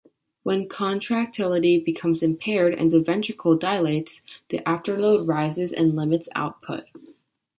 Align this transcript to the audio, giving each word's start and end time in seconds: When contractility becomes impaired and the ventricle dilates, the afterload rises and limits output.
When 0.41 0.67
contractility 0.67 1.77
becomes 1.77 2.23
impaired 2.23 2.73
and 2.73 2.89
the 2.91 3.03
ventricle 3.03 3.55
dilates, 3.55 4.23
the 4.49 4.57
afterload 4.65 5.27
rises 5.27 5.71
and 5.71 5.95
limits 5.95 6.27
output. 6.33 6.85